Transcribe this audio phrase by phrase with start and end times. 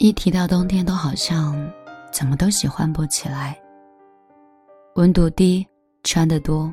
[0.00, 1.56] 一提到冬天，都好像
[2.12, 3.60] 怎么都喜欢不起来。
[4.94, 5.66] 温度低，
[6.04, 6.72] 穿得多，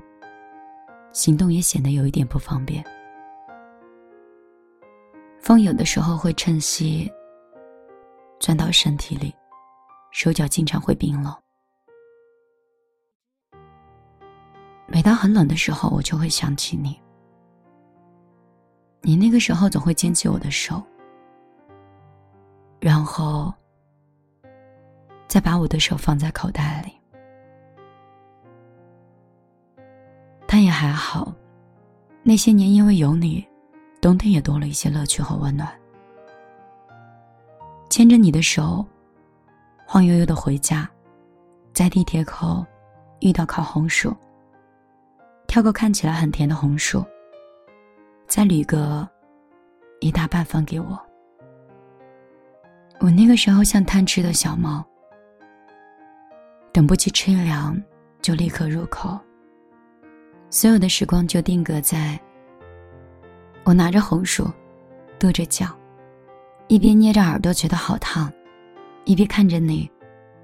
[1.11, 2.85] 行动也显得有一点不方便。
[5.39, 7.11] 风有的时候会趁隙
[8.39, 9.33] 钻到身体里，
[10.11, 11.35] 手脚经常会冰冷。
[14.85, 17.01] 每当很冷的时候，我就会想起你。
[19.01, 20.79] 你那个时候总会牵起我的手。
[22.85, 23.51] 然后，
[25.27, 26.93] 再把我的手放在口袋里。
[30.45, 31.33] 但也还好，
[32.21, 33.43] 那些年因为有你，
[33.99, 35.67] 冬天也多了一些乐趣和温暖。
[37.89, 38.85] 牵着你的手，
[39.87, 40.87] 晃悠悠的回家，
[41.73, 42.63] 在地铁口
[43.19, 44.15] 遇到烤红薯，
[45.47, 47.03] 挑个看起来很甜的红薯，
[48.27, 49.09] 再捋个
[50.01, 50.95] 一大半分给我。
[52.99, 54.83] 我那个时候像贪吃的小猫，
[56.71, 57.79] 等不及吃凉，
[58.21, 59.19] 就立刻入口。
[60.49, 62.19] 所有的时光就定格在
[63.63, 64.49] 我拿着红薯，
[65.19, 65.67] 跺着脚，
[66.67, 68.31] 一边捏着耳朵觉得好烫，
[69.03, 69.89] 一边看着你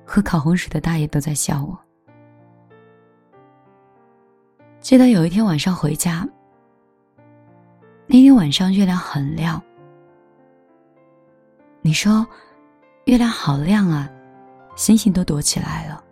[0.05, 1.79] 和烤红薯的大爷都在笑我。
[4.81, 6.27] 记得有一天晚上回家，
[8.07, 9.61] 那天晚上月亮很亮。
[11.83, 12.25] 你说，
[13.05, 14.07] 月亮好亮啊，
[14.75, 16.03] 星星都躲起来了。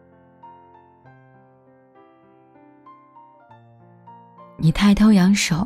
[4.58, 5.66] 你抬头仰首，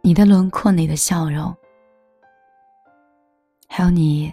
[0.00, 1.54] 你的轮廓，你的笑容，
[3.68, 4.32] 还有你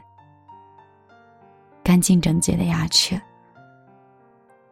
[1.83, 3.21] 干净整洁的牙齿，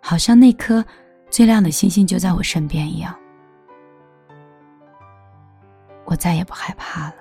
[0.01, 0.83] 好像那颗
[1.29, 3.13] 最亮的星星就在我身边一样，
[6.05, 7.15] 我再也不害怕了。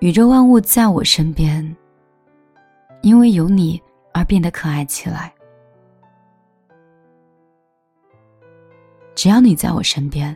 [0.00, 1.76] 宇宙万物在我身边，
[3.02, 3.78] 因为有你
[4.14, 5.30] 而变得可爱起来。
[9.14, 10.34] 只要你在我身边，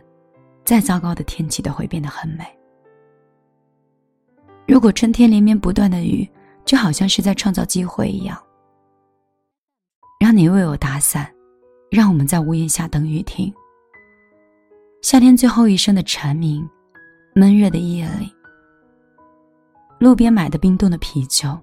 [0.63, 2.45] 再糟糕的天气都会变得很美。
[4.67, 6.29] 如果春天连绵不断的雨，
[6.63, 8.39] 就好像是在创造机会一样，
[10.19, 11.27] 让你为我打伞，
[11.89, 13.51] 让我们在屋檐下等雨停。
[15.01, 16.69] 夏天最后一声的蝉鸣，
[17.33, 18.34] 闷热的夜里。
[19.97, 21.57] 路边买的冰冻的啤酒，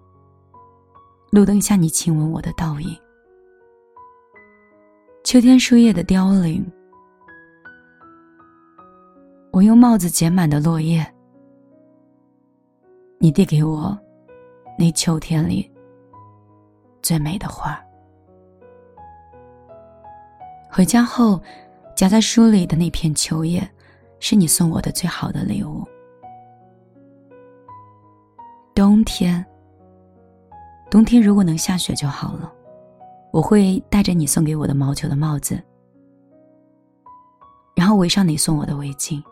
[1.30, 2.96] 路灯下你亲吻我的倒影。
[5.22, 6.64] 秋天树叶的凋零，
[9.52, 11.06] 我用帽子捡满的落叶，
[13.18, 13.96] 你递给我
[14.78, 15.70] 那秋天里
[17.02, 17.78] 最美的花。
[20.70, 21.40] 回家后，
[21.94, 23.62] 夹在书里的那片秋叶，
[24.20, 25.86] 是你送我的最好的礼物。
[28.74, 29.44] 冬天，
[30.90, 32.52] 冬天如果能下雪就好了。
[33.30, 35.58] 我会戴着你送给我的毛球的帽子，
[37.74, 39.22] 然后围上你送我的围巾，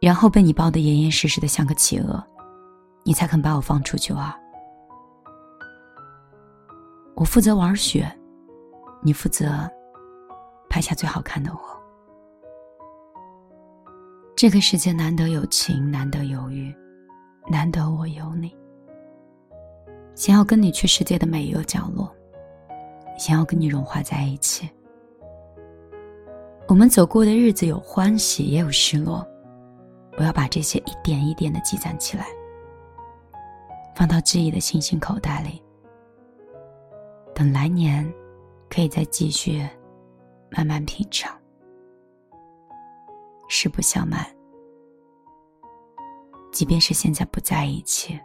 [0.00, 2.20] 然后被你抱得严严实实的像个企鹅，
[3.04, 4.32] 你才肯把我放出去玩。
[7.14, 8.10] 我负责玩雪，
[9.00, 9.70] 你负责
[10.68, 11.60] 拍下最好看的我。
[14.34, 16.74] 这个世界难得有情，难得有遇。
[17.48, 18.54] 难得我有你，
[20.14, 22.10] 想要跟你去世界的每一个角落，
[23.18, 24.68] 想要跟你融化在一起。
[26.68, 29.26] 我们走过的日子有欢喜也有失落，
[30.16, 32.26] 我要把这些一点一点的积攒起来，
[33.94, 35.60] 放到记忆的星星口袋里，
[37.34, 38.10] 等来年
[38.70, 39.68] 可以再继续
[40.50, 41.36] 慢慢品尝。
[43.48, 44.24] 实不相瞒。
[46.52, 48.20] 即便是现在不在一起，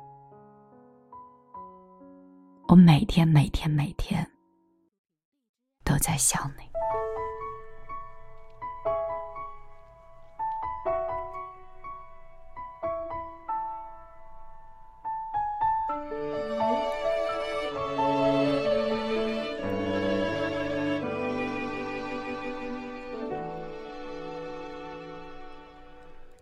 [2.67, 4.29] 我每天每天每天
[5.85, 6.63] 都在想你。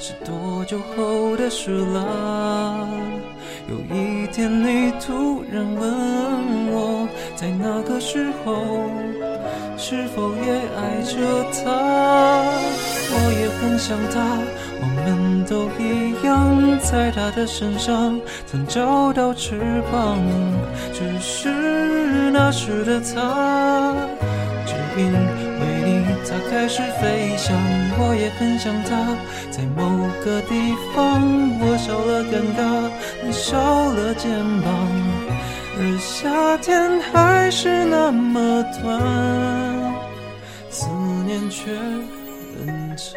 [0.00, 2.88] 是多久后的事了？
[3.68, 8.88] 有一天你突然问我，在那个时候
[9.76, 11.16] 是否也爱着
[11.52, 11.66] 他？
[13.10, 14.38] 我也很想他，
[14.80, 20.18] 我们都一样，在他的身上曾找到翅膀，
[20.92, 23.94] 只是那时的他，
[24.98, 25.98] 为你。
[26.30, 27.56] 它开始飞翔，
[27.98, 29.16] 我也很想它。
[29.50, 29.80] 在某
[30.22, 31.22] 个地方，
[31.60, 32.60] 我少了尴尬，
[33.24, 33.56] 你少
[33.94, 34.28] 了肩
[34.60, 34.68] 膀，
[35.78, 39.00] 而夏天还是那么短，
[40.68, 40.86] 思
[41.24, 41.72] 念却
[42.66, 43.16] 很长。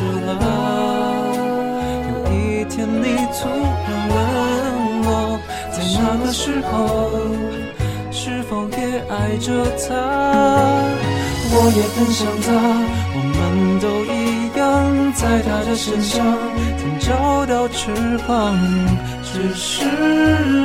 [0.00, 0.32] 后的事了？
[2.08, 3.04] 有一天你
[3.36, 3.38] 突
[3.86, 4.16] 然问
[5.04, 5.08] 我，
[5.70, 5.76] 在。
[6.02, 6.72] 那个时候，
[8.10, 8.76] 是否也
[9.08, 9.88] 爱着他？
[11.52, 12.48] 我也很想他，
[13.14, 13.38] 我们
[13.78, 14.10] 都一
[14.58, 14.62] 样，
[15.12, 16.24] 在他的身上
[16.78, 17.92] 曾找到翅
[18.26, 18.28] 膀。
[19.22, 19.84] 只是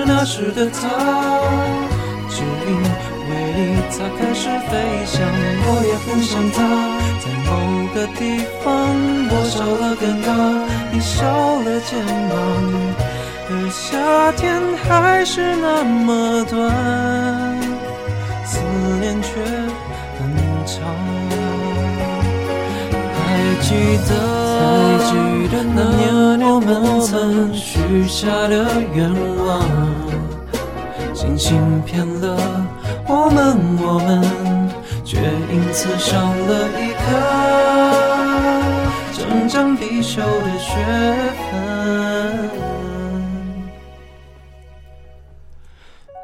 [0.07, 0.81] 那时的他，
[2.29, 2.71] 只因
[3.95, 4.73] 为你，才开始飞
[5.05, 5.15] 翔。
[5.67, 6.57] 我也很想他，
[7.21, 7.49] 在某
[7.93, 8.19] 个地
[8.63, 8.67] 方，
[9.29, 10.27] 我少了尴尬，
[10.91, 11.23] 你少
[11.61, 11.89] 了肩
[12.29, 12.33] 膀。
[13.47, 14.43] 而夏天
[14.83, 16.53] 还是那么短，
[18.43, 18.59] 思
[18.99, 19.29] 念却
[20.17, 20.19] 很
[20.65, 20.75] 长。
[23.13, 23.19] 还
[23.61, 23.69] 记
[24.07, 24.09] 得
[25.73, 26.03] 那年
[26.41, 28.53] 我们曾许下的
[28.93, 29.09] 愿
[29.45, 29.45] 望，
[31.13, 32.37] 星星骗了
[33.07, 34.21] 我们，我们
[35.03, 35.17] 却
[35.51, 37.05] 因此少了一颗
[39.13, 40.75] 成长必修的学
[41.51, 42.49] 分。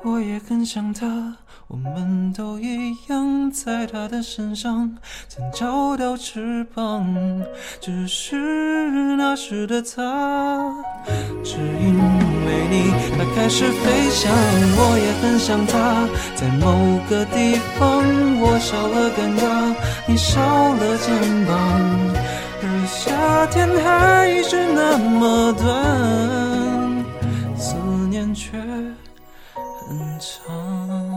[0.04, 1.36] 我也很想他，
[1.68, 4.98] 我们都一样，在他的身上
[5.30, 7.06] 曾找到翅膀。
[7.80, 10.74] 只是那时的他，
[11.44, 12.00] 只因
[12.46, 14.32] 为你，他开始飞翔。
[14.78, 18.04] 我也很想他，在某个地方，
[18.40, 19.76] 我少了尴尬，
[20.08, 21.10] 你少了肩
[21.46, 21.52] 膀，
[22.64, 25.66] 而夏天还是那么短，
[27.58, 27.76] 思
[28.10, 28.58] 念却。
[29.88, 31.11] 很长。